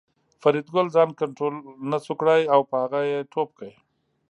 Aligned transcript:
فریدګل 0.41 0.87
ځان 0.95 1.09
کنترول 1.19 1.55
نشو 1.91 2.13
کړای 2.19 2.41
او 2.53 2.61
په 2.69 2.75
هغه 2.83 2.99
یې 3.11 3.19
ټوپ 3.31 3.49
کړ 3.57 3.71